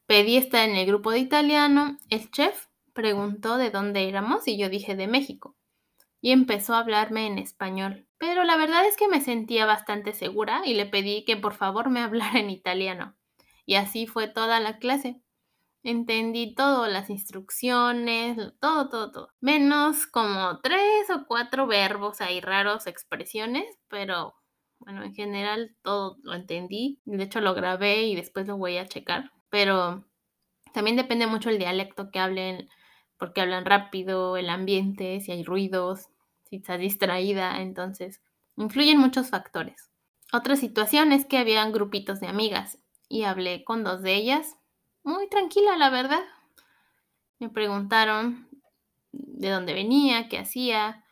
pedí 0.06 0.36
estar 0.36 0.68
en 0.68 0.76
el 0.76 0.86
grupo 0.86 1.10
de 1.10 1.18
italiano. 1.18 1.98
El 2.08 2.30
chef 2.30 2.66
preguntó 2.92 3.56
de 3.56 3.70
dónde 3.70 4.08
éramos 4.08 4.46
y 4.46 4.56
yo 4.56 4.68
dije 4.68 4.94
de 4.94 5.08
México. 5.08 5.56
Y 6.24 6.30
empezó 6.30 6.72
a 6.72 6.78
hablarme 6.78 7.26
en 7.26 7.36
español. 7.36 8.08
Pero 8.16 8.44
la 8.44 8.56
verdad 8.56 8.86
es 8.86 8.96
que 8.96 9.08
me 9.08 9.20
sentía 9.20 9.66
bastante 9.66 10.14
segura 10.14 10.62
y 10.64 10.72
le 10.72 10.86
pedí 10.86 11.22
que 11.26 11.36
por 11.36 11.52
favor 11.52 11.90
me 11.90 12.00
hablara 12.00 12.38
en 12.38 12.48
italiano. 12.48 13.14
Y 13.66 13.74
así 13.74 14.06
fue 14.06 14.26
toda 14.26 14.58
la 14.58 14.78
clase. 14.78 15.20
Entendí 15.82 16.54
todo, 16.54 16.86
las 16.86 17.10
instrucciones, 17.10 18.38
todo, 18.58 18.88
todo, 18.88 19.12
todo. 19.12 19.28
Menos 19.42 20.06
como 20.06 20.60
tres 20.62 21.10
o 21.10 21.26
cuatro 21.26 21.66
verbos 21.66 22.22
ahí 22.22 22.40
raros, 22.40 22.86
expresiones, 22.86 23.66
pero 23.88 24.34
bueno, 24.78 25.02
en 25.02 25.14
general 25.14 25.76
todo 25.82 26.16
lo 26.22 26.32
entendí. 26.32 27.02
De 27.04 27.22
hecho, 27.22 27.42
lo 27.42 27.52
grabé 27.52 28.04
y 28.04 28.16
después 28.16 28.46
lo 28.46 28.56
voy 28.56 28.78
a 28.78 28.86
checar. 28.86 29.30
Pero 29.50 30.06
también 30.72 30.96
depende 30.96 31.26
mucho 31.26 31.50
el 31.50 31.58
dialecto 31.58 32.10
que 32.10 32.18
hablen, 32.18 32.70
porque 33.18 33.42
hablan 33.42 33.66
rápido, 33.66 34.38
el 34.38 34.48
ambiente, 34.48 35.20
si 35.20 35.30
hay 35.30 35.44
ruidos, 35.44 36.08
estás 36.56 36.78
distraída. 36.78 37.60
Entonces, 37.60 38.22
influyen 38.56 38.98
muchos 38.98 39.30
factores. 39.30 39.90
Otra 40.32 40.56
situación 40.56 41.12
es 41.12 41.26
que 41.26 41.38
habían 41.38 41.72
grupitos 41.72 42.20
de 42.20 42.28
amigas 42.28 42.78
y 43.08 43.24
hablé 43.24 43.64
con 43.64 43.84
dos 43.84 44.02
de 44.02 44.14
ellas. 44.14 44.56
Muy 45.02 45.28
tranquila, 45.28 45.76
la 45.76 45.90
verdad. 45.90 46.24
Me 47.38 47.48
preguntaron 47.48 48.48
de 49.12 49.50
dónde 49.50 49.74
venía, 49.74 50.28
qué 50.28 50.38
hacía. 50.38 51.04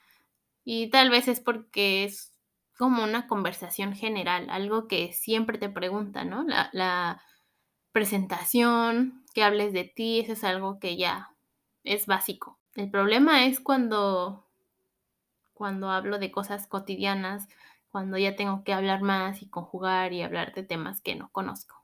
Y 0.65 0.91
tal 0.91 1.11
vez 1.11 1.29
es 1.29 1.41
porque 1.41 2.05
es 2.05 2.33
como 2.79 3.05
una 3.05 3.29
conversación 3.29 3.95
general, 3.95 4.51
algo 4.51 4.89
que 4.89 5.13
siempre 5.13 5.59
te 5.59 5.69
preguntan, 5.69 6.31
¿no? 6.31 6.45
La, 6.45 7.23
presentación, 7.93 9.23
que 9.35 9.45
hables 9.45 9.75
de 9.75 9.85
ti, 9.85 10.21
eso 10.21 10.33
es 10.33 10.45
algo 10.45 10.81
que 10.81 10.97
ya 10.97 11.31
es 11.85 12.07
básico. 12.07 12.59
El 12.75 12.91
problema 12.91 13.45
es 13.45 13.61
cuando, 13.61 14.42
cuando 15.63 15.91
hablo 15.91 16.19
de 16.19 16.33
cosas 16.33 16.67
cotidianas, 16.67 17.47
cuando 17.89 18.19
ya 18.19 18.35
tengo 18.35 18.65
que 18.65 18.73
hablar 18.73 19.01
más 19.01 19.43
y 19.43 19.49
conjugar 19.49 20.13
y 20.13 20.23
hablar 20.23 20.53
de 20.55 20.65
temas 20.65 21.01
que 21.01 21.15
no 21.15 21.31
conozco. 21.31 21.77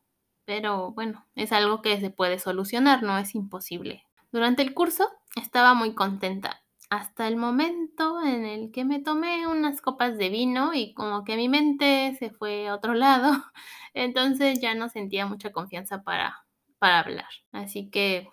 Pero 0.44 0.90
bueno, 0.90 1.25
es 1.37 1.52
algo 1.52 1.80
que 1.80 2.00
se 2.00 2.11
puede 2.11 2.40
solucionar, 2.40 3.04
no 3.04 3.16
es 3.18 3.37
imposible. 3.37 4.02
Durante 4.32 4.62
el 4.62 4.75
curso 4.75 5.08
estaba 5.37 5.75
muy 5.75 5.94
contenta 5.94 6.61
hasta 6.90 7.28
el 7.28 7.37
momento 7.37 8.20
en 8.20 8.47
el 8.47 8.73
que 8.73 8.85
me 8.85 8.99
tomé 8.99 9.47
unas 9.47 9.80
copas 9.80 10.18
de 10.18 10.28
vino 10.28 10.75
y 10.75 10.92
como 10.92 11.23
que 11.23 11.37
mi 11.37 11.49
mente 11.49 12.16
se 12.18 12.30
fue 12.30 12.66
a 12.66 12.75
otro 12.75 12.94
lado, 12.94 13.30
entonces 13.94 14.61
ya 14.61 14.75
no 14.75 14.88
sentía 14.88 15.25
mucha 15.26 15.52
confianza 15.52 16.02
para, 16.02 16.44
para 16.80 16.99
hablar. 16.99 17.28
Así 17.52 17.90
que 17.90 18.28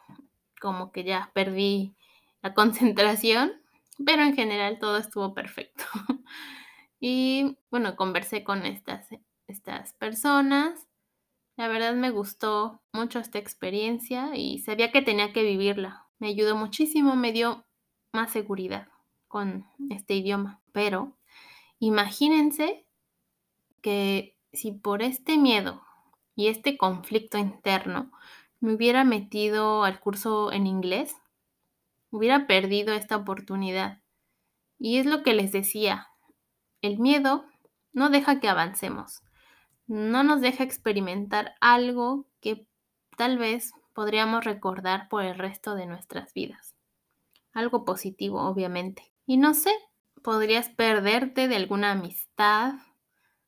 como 0.60 0.92
que 0.92 1.04
ya 1.04 1.30
perdí 1.36 1.94
la 2.42 2.54
concentración, 2.56 3.62
pero 4.04 4.24
en 4.24 4.36
general 4.36 4.80
todo 4.80 4.98
estuvo 4.98 5.34
perfecto. 5.34 5.84
y 7.00 7.58
bueno, 7.70 7.96
conversé 7.96 8.44
con 8.44 8.66
estas, 8.66 9.08
estas 9.48 9.94
personas. 9.94 10.88
La 11.58 11.68
verdad 11.68 11.94
me 11.94 12.10
gustó 12.10 12.82
mucho 12.92 13.20
esta 13.20 13.40
experiencia 13.40 14.36
y 14.36 14.60
sabía 14.60 14.92
que 14.92 15.02
tenía 15.02 15.32
que 15.32 15.44
vivirla. 15.44 16.08
Me 16.20 16.28
ayudó 16.28 16.56
muchísimo, 16.56 17.16
me 17.16 17.32
dio 17.32 17.66
más 18.12 18.32
seguridad 18.32 18.88
con 19.28 19.66
este 19.90 20.16
idioma. 20.16 20.62
Pero 20.72 21.18
imagínense 21.80 22.86
que 23.82 24.36
si 24.52 24.72
por 24.72 25.02
este 25.02 25.38
miedo 25.38 25.82
y 26.36 26.48
este 26.48 26.78
conflicto 26.78 27.38
interno 27.38 28.12
me 28.60 28.74
hubiera 28.74 29.04
metido 29.04 29.84
al 29.84 30.00
curso 30.00 30.52
en 30.52 30.68
inglés, 30.68 31.16
hubiera 32.16 32.48
perdido 32.48 32.94
esta 32.94 33.16
oportunidad. 33.16 34.02
Y 34.78 34.98
es 34.98 35.06
lo 35.06 35.24
que 35.24 35.34
les 35.34 35.52
decía, 35.52 36.08
el 36.82 37.00
miedo 37.00 37.46
no 37.94 38.10
deja 38.10 38.40
que 38.40 38.50
avancemos, 38.50 39.22
no 39.88 40.24
nos 40.24 40.42
deja 40.42 40.64
experimentar 40.64 41.56
algo 41.62 42.28
que 42.42 42.68
tal 43.18 43.38
vez 43.38 43.72
podríamos 43.94 44.44
recordar 44.44 45.08
por 45.10 45.24
el 45.24 45.36
resto 45.36 45.76
de 45.76 45.86
nuestras 45.86 46.34
vidas 46.34 46.76
algo 47.56 47.86
positivo, 47.86 48.42
obviamente. 48.42 49.12
Y 49.26 49.38
no 49.38 49.56
sé, 49.56 49.72
podrías 50.22 50.70
perderte 50.70 51.48
de 51.48 51.56
alguna 51.56 51.94
amistad, 51.94 52.76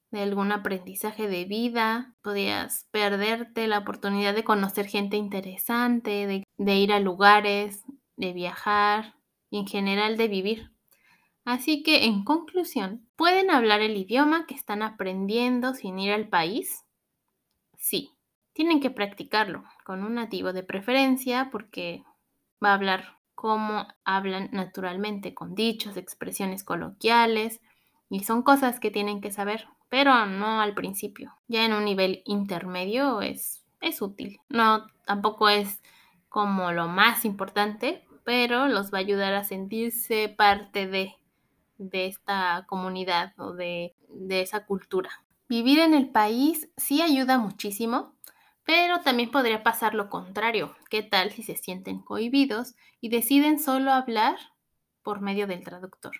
de 0.09 0.21
algún 0.21 0.51
aprendizaje 0.53 1.27
de 1.27 1.45
vida, 1.45 2.15
podrías 2.23 2.87
perderte 2.91 3.67
la 3.67 3.79
oportunidad 3.79 4.33
de 4.33 4.45
conocer 4.45 4.87
gente 4.87 5.17
interesante, 5.17 6.25
de, 6.25 6.43
de 6.57 6.75
ir 6.75 6.93
a 6.93 6.99
lugares, 7.01 7.83
de 8.17 8.33
viajar 8.33 9.15
y 9.49 9.59
en 9.59 9.67
general 9.67 10.17
de 10.17 10.27
vivir. 10.27 10.71
Así 11.45 11.81
que, 11.81 12.05
en 12.05 12.25
conclusión, 12.25 13.07
¿pueden 13.15 13.51
hablar 13.51 13.81
el 13.81 13.95
idioma 13.95 14.45
que 14.45 14.55
están 14.55 14.83
aprendiendo 14.83 15.73
sin 15.73 15.97
ir 15.97 16.11
al 16.11 16.27
país? 16.27 16.83
Sí, 17.77 18.11
tienen 18.53 18.81
que 18.81 18.91
practicarlo 18.91 19.63
con 19.85 20.03
un 20.03 20.15
nativo 20.15 20.51
de 20.51 20.63
preferencia 20.63 21.49
porque 21.51 22.03
va 22.63 22.71
a 22.71 22.73
hablar 22.73 23.17
cómo 23.35 23.87
hablan 24.03 24.49
naturalmente, 24.51 25.35
con 25.35 25.53
dichos, 25.53 25.95
expresiones 25.95 26.63
coloquiales, 26.63 27.61
Y 28.09 28.23
son 28.23 28.41
cosas 28.41 28.79
que 28.79 28.89
tienen 28.89 29.21
que 29.21 29.31
saber, 29.31 29.67
pero 29.89 30.25
no 30.25 30.61
al 30.61 30.73
principio. 30.73 31.33
Ya 31.47 31.65
en 31.65 31.73
un 31.73 31.85
nivel 31.85 32.23
intermedio 32.25 33.21
es, 33.21 33.65
es 33.81 34.01
útil. 34.01 34.39
No, 34.49 34.87
tampoco 35.05 35.49
es 35.49 35.81
como 36.29 36.71
lo 36.71 36.87
más 36.87 37.25
importante, 37.25 38.06
pero 38.27 38.67
los 38.67 38.93
va 38.93 38.97
a 38.97 38.99
ayudar 38.99 39.33
a 39.35 39.45
sentirse 39.45 40.27
parte 40.27 40.85
de, 40.85 41.15
de 41.77 42.07
esta 42.07 42.65
comunidad 42.67 43.31
o 43.39 43.53
de, 43.53 43.95
de 44.09 44.41
esa 44.41 44.65
cultura. 44.65 45.09
Vivir 45.47 45.79
en 45.79 45.93
el 45.93 46.09
país 46.09 46.69
sí 46.75 47.01
ayuda 47.01 47.37
muchísimo, 47.37 48.17
pero 48.65 48.99
también 48.99 49.31
podría 49.31 49.63
pasar 49.63 49.93
lo 49.93 50.09
contrario. 50.09 50.75
¿Qué 50.89 51.03
tal 51.03 51.31
si 51.31 51.41
se 51.41 51.55
sienten 51.55 51.99
cohibidos 51.99 52.75
y 52.99 53.07
deciden 53.07 53.59
solo 53.59 53.93
hablar 53.93 54.35
por 55.03 55.21
medio 55.21 55.47
del 55.47 55.63
traductor? 55.63 56.17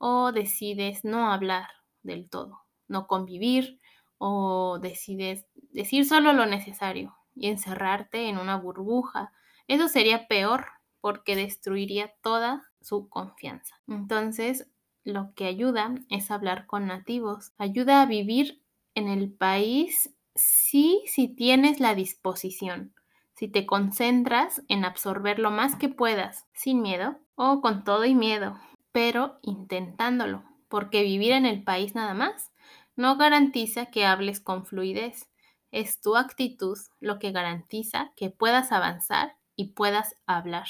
O 0.00 0.32
decides 0.32 1.04
no 1.04 1.30
hablar 1.30 1.68
del 2.02 2.28
todo, 2.28 2.64
no 2.88 3.06
convivir, 3.06 3.78
o 4.18 4.80
decides 4.82 5.46
decir 5.70 6.04
solo 6.04 6.32
lo 6.32 6.46
necesario 6.46 7.14
y 7.36 7.46
encerrarte 7.46 8.28
en 8.28 8.38
una 8.38 8.56
burbuja. 8.56 9.30
Eso 9.68 9.86
sería 9.86 10.26
peor 10.26 10.77
porque 11.08 11.36
destruiría 11.36 12.12
toda 12.20 12.70
su 12.82 13.08
confianza. 13.08 13.80
Entonces, 13.88 14.68
lo 15.04 15.32
que 15.34 15.46
ayuda 15.46 15.94
es 16.10 16.30
hablar 16.30 16.66
con 16.66 16.86
nativos. 16.86 17.52
Ayuda 17.56 18.02
a 18.02 18.04
vivir 18.04 18.60
en 18.94 19.08
el 19.08 19.32
país 19.32 20.14
sí 20.34 21.02
si 21.06 21.28
tienes 21.28 21.80
la 21.80 21.94
disposición, 21.94 22.92
si 23.32 23.48
te 23.48 23.64
concentras 23.64 24.62
en 24.68 24.84
absorber 24.84 25.38
lo 25.38 25.50
más 25.50 25.76
que 25.76 25.88
puedas, 25.88 26.44
sin 26.52 26.82
miedo 26.82 27.18
o 27.36 27.62
con 27.62 27.84
todo 27.84 28.04
y 28.04 28.14
miedo, 28.14 28.60
pero 28.92 29.38
intentándolo, 29.40 30.42
porque 30.68 31.02
vivir 31.02 31.32
en 31.32 31.46
el 31.46 31.62
país 31.62 31.94
nada 31.94 32.12
más 32.12 32.52
no 32.96 33.16
garantiza 33.16 33.86
que 33.86 34.04
hables 34.04 34.40
con 34.40 34.66
fluidez. 34.66 35.30
Es 35.70 36.02
tu 36.02 36.16
actitud 36.16 36.76
lo 37.00 37.18
que 37.18 37.32
garantiza 37.32 38.12
que 38.14 38.28
puedas 38.28 38.72
avanzar 38.72 39.38
y 39.56 39.68
puedas 39.68 40.14
hablar. 40.26 40.66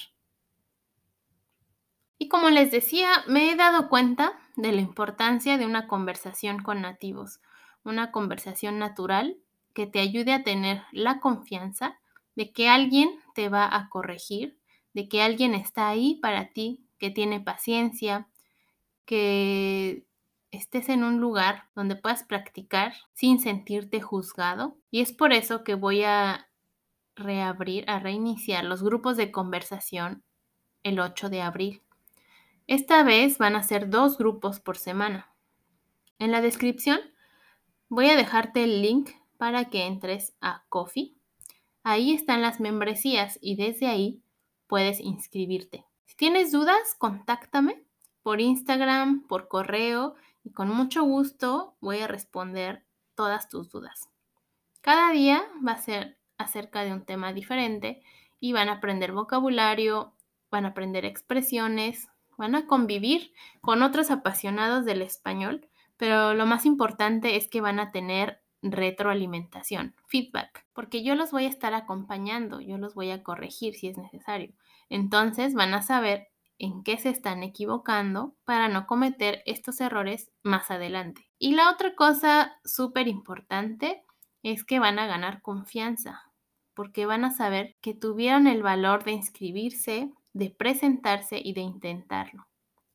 Y 2.18 2.28
como 2.28 2.50
les 2.50 2.70
decía, 2.70 3.08
me 3.28 3.50
he 3.50 3.56
dado 3.56 3.88
cuenta 3.88 4.38
de 4.56 4.72
la 4.72 4.80
importancia 4.80 5.56
de 5.56 5.66
una 5.66 5.86
conversación 5.86 6.62
con 6.62 6.82
nativos, 6.82 7.40
una 7.84 8.10
conversación 8.10 8.78
natural 8.78 9.36
que 9.72 9.86
te 9.86 10.00
ayude 10.00 10.32
a 10.32 10.42
tener 10.42 10.82
la 10.90 11.20
confianza 11.20 11.98
de 12.34 12.52
que 12.52 12.68
alguien 12.68 13.10
te 13.34 13.48
va 13.48 13.72
a 13.72 13.88
corregir, 13.88 14.58
de 14.94 15.08
que 15.08 15.22
alguien 15.22 15.54
está 15.54 15.88
ahí 15.88 16.16
para 16.16 16.48
ti, 16.48 16.84
que 16.98 17.10
tiene 17.10 17.40
paciencia, 17.40 18.28
que 19.04 20.04
estés 20.50 20.88
en 20.88 21.04
un 21.04 21.20
lugar 21.20 21.68
donde 21.74 21.96
puedas 21.96 22.24
practicar 22.24 22.94
sin 23.14 23.40
sentirte 23.40 24.00
juzgado. 24.00 24.76
Y 24.90 25.00
es 25.00 25.12
por 25.12 25.32
eso 25.32 25.62
que 25.62 25.74
voy 25.74 26.02
a 26.02 26.48
reabrir, 27.14 27.88
a 27.88 27.98
reiniciar 27.98 28.64
los 28.64 28.82
grupos 28.82 29.16
de 29.16 29.30
conversación 29.30 30.24
el 30.82 31.00
8 31.00 31.28
de 31.28 31.42
abril. 31.42 31.82
Esta 32.68 33.02
vez 33.02 33.38
van 33.38 33.56
a 33.56 33.62
ser 33.62 33.88
dos 33.88 34.18
grupos 34.18 34.60
por 34.60 34.76
semana. 34.76 35.32
En 36.18 36.30
la 36.30 36.42
descripción 36.42 37.00
voy 37.88 38.10
a 38.10 38.16
dejarte 38.16 38.62
el 38.62 38.82
link 38.82 39.08
para 39.38 39.70
que 39.70 39.86
entres 39.86 40.34
a 40.42 40.64
Coffee. 40.68 41.14
Ahí 41.82 42.12
están 42.12 42.42
las 42.42 42.60
membresías 42.60 43.38
y 43.40 43.56
desde 43.56 43.86
ahí 43.86 44.22
puedes 44.66 45.00
inscribirte. 45.00 45.86
Si 46.04 46.14
tienes 46.14 46.52
dudas, 46.52 46.94
contáctame 46.98 47.82
por 48.22 48.42
Instagram, 48.42 49.26
por 49.26 49.48
correo 49.48 50.16
y 50.44 50.52
con 50.52 50.68
mucho 50.68 51.04
gusto 51.04 51.74
voy 51.80 52.00
a 52.00 52.06
responder 52.06 52.84
todas 53.14 53.48
tus 53.48 53.70
dudas. 53.70 54.10
Cada 54.82 55.10
día 55.12 55.42
va 55.66 55.72
a 55.72 55.82
ser 55.82 56.18
acerca 56.36 56.84
de 56.84 56.92
un 56.92 57.06
tema 57.06 57.32
diferente 57.32 58.02
y 58.40 58.52
van 58.52 58.68
a 58.68 58.72
aprender 58.72 59.12
vocabulario, 59.12 60.12
van 60.50 60.66
a 60.66 60.68
aprender 60.68 61.06
expresiones, 61.06 62.10
van 62.38 62.54
a 62.54 62.66
convivir 62.66 63.34
con 63.60 63.82
otros 63.82 64.10
apasionados 64.10 64.86
del 64.86 65.02
español, 65.02 65.68
pero 65.98 66.32
lo 66.32 66.46
más 66.46 66.64
importante 66.64 67.36
es 67.36 67.48
que 67.48 67.60
van 67.60 67.80
a 67.80 67.90
tener 67.90 68.40
retroalimentación, 68.62 69.94
feedback, 70.06 70.66
porque 70.72 71.02
yo 71.02 71.14
los 71.14 71.30
voy 71.30 71.44
a 71.44 71.48
estar 71.48 71.74
acompañando, 71.74 72.60
yo 72.60 72.78
los 72.78 72.94
voy 72.94 73.10
a 73.10 73.22
corregir 73.22 73.74
si 73.74 73.88
es 73.88 73.98
necesario. 73.98 74.54
Entonces 74.88 75.54
van 75.54 75.74
a 75.74 75.82
saber 75.82 76.28
en 76.58 76.82
qué 76.82 76.98
se 76.98 77.10
están 77.10 77.42
equivocando 77.42 78.34
para 78.44 78.68
no 78.68 78.86
cometer 78.86 79.42
estos 79.46 79.80
errores 79.80 80.30
más 80.42 80.70
adelante. 80.70 81.28
Y 81.38 81.54
la 81.54 81.70
otra 81.70 81.94
cosa 81.94 82.58
súper 82.64 83.06
importante 83.06 84.04
es 84.42 84.64
que 84.64 84.80
van 84.80 84.98
a 84.98 85.06
ganar 85.06 85.40
confianza, 85.40 86.22
porque 86.74 87.06
van 87.06 87.24
a 87.24 87.30
saber 87.30 87.76
que 87.80 87.94
tuvieron 87.94 88.46
el 88.46 88.62
valor 88.62 89.04
de 89.04 89.12
inscribirse, 89.12 90.12
de 90.38 90.50
presentarse 90.50 91.40
y 91.42 91.52
de 91.52 91.62
intentarlo. 91.62 92.46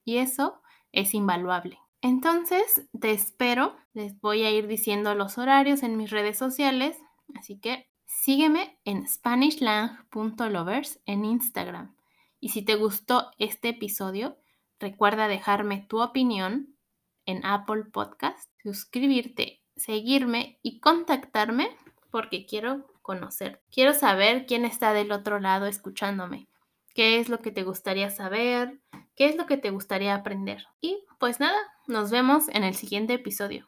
Y 0.05 0.17
eso 0.17 0.61
es 0.93 1.13
invaluable. 1.13 1.77
Entonces, 2.01 2.87
te 2.99 3.11
espero. 3.11 3.75
Les 3.93 4.19
voy 4.19 4.43
a 4.43 4.51
ir 4.51 4.67
diciendo 4.67 5.13
los 5.13 5.37
horarios 5.37 5.83
en 5.83 5.97
mis 5.97 6.09
redes 6.09 6.37
sociales. 6.37 6.97
Así 7.35 7.59
que 7.59 7.89
sígueme 8.05 8.79
en 8.85 9.07
SpanishLang.lovers 9.07 11.01
en 11.05 11.25
Instagram. 11.25 11.95
Y 12.39 12.49
si 12.49 12.61
te 12.61 12.75
gustó 12.75 13.31
este 13.37 13.69
episodio, 13.69 14.37
recuerda 14.79 15.27
dejarme 15.27 15.85
tu 15.87 16.01
opinión 16.01 16.77
en 17.25 17.45
Apple 17.45 17.85
Podcast, 17.85 18.49
suscribirte, 18.61 19.61
seguirme 19.75 20.59
y 20.61 20.79
contactarme 20.79 21.69
porque 22.09 22.45
quiero 22.45 22.85
conocer. 23.01 23.61
Quiero 23.69 23.93
saber 23.93 24.45
quién 24.45 24.65
está 24.65 24.93
del 24.93 25.11
otro 25.11 25.39
lado 25.39 25.65
escuchándome. 25.67 26.47
¿Qué 26.93 27.19
es 27.19 27.27
lo 27.27 27.39
que 27.39 27.51
te 27.51 27.63
gustaría 27.63 28.11
saber? 28.11 28.79
¿Qué 29.15 29.25
es 29.25 29.35
lo 29.35 29.47
que 29.47 29.57
te 29.57 29.71
gustaría 29.71 30.13
aprender? 30.13 30.67
Y 30.79 31.03
pues 31.19 31.39
nada, 31.39 31.57
nos 31.87 32.11
vemos 32.11 32.49
en 32.49 32.63
el 32.63 32.75
siguiente 32.75 33.15
episodio. 33.15 33.67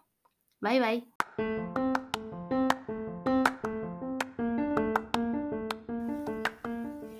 Bye 0.61 0.79
bye. 0.79 1.07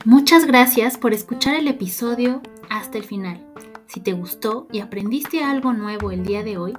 Muchas 0.06 0.46
gracias 0.46 1.00
por 1.00 1.13
escuchar 1.13 1.56
el 1.56 1.68
episodio 1.68 2.44
hasta 2.70 3.00
el 3.00 3.04
final. 3.04 3.44
Si 3.88 4.00
te 4.00 4.13
gustó 4.13 4.68
y 4.72 4.82
aprendiste 4.82 5.44
algo 5.44 5.74
nuevo 5.74 6.12
el 6.12 6.24
día 6.24 6.44
de 6.44 6.60
hoy, 6.60 6.78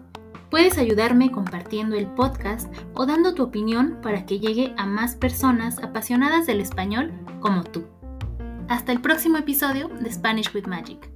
puedes 0.50 0.78
ayudarme 0.78 1.32
compartiendo 1.32 1.96
el 1.96 2.06
podcast 2.06 2.72
o 2.94 3.06
dando 3.06 3.34
tu 3.34 3.42
opinión 3.42 3.98
para 4.00 4.24
que 4.24 4.38
llegue 4.38 4.72
a 4.76 4.86
más 4.86 5.16
personas 5.16 5.82
apasionadas 5.82 6.46
del 6.46 6.60
español 6.60 7.12
como 7.40 7.64
tú. 7.64 7.95
Hasta 8.68 8.90
el 8.90 9.00
próximo 9.00 9.38
episodio 9.38 9.88
de 9.88 10.12
Spanish 10.12 10.52
with 10.52 10.66
Magic. 10.66 11.15